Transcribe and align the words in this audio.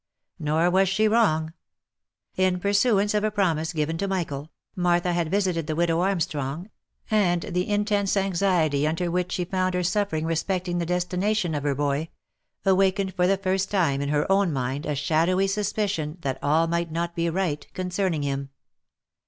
Nor 0.39 0.71
was 0.71 0.89
she 0.89 1.07
wrong. 1.07 1.53
In 2.35 2.59
pursuance 2.59 3.13
of 3.13 3.23
a 3.23 3.29
promise 3.29 3.71
given 3.71 3.99
to 3.99 4.07
Mickael, 4.07 4.49
Martha 4.75 5.13
had 5.13 5.29
visited 5.29 5.67
the 5.67 5.75
widow 5.75 5.99
Armstrong, 5.99 6.71
and 7.11 7.43
the 7.43 7.69
intense 7.69 8.17
anxiety 8.17 8.87
under 8.87 9.11
which 9.11 9.31
she 9.33 9.45
found 9.45 9.75
her 9.75 9.83
suffering 9.83 10.25
respecting 10.25 10.79
the 10.79 10.87
destination 10.87 11.53
of 11.53 11.61
her 11.61 11.75
boy, 11.75 12.09
awakened 12.65 13.13
for 13.13 13.27
the 13.27 13.37
first 13.37 13.69
time 13.69 14.01
in 14.01 14.09
her 14.09 14.25
own 14.31 14.51
mind 14.51 14.87
a 14.87 14.95
shadowy 14.95 15.45
suspicion 15.45 16.17
that 16.21 16.39
all 16.41 16.65
might 16.65 16.91
not 16.91 17.15
be 17.15 17.29
right 17.29 17.67
concerning 17.75 18.23
him. 18.23 18.49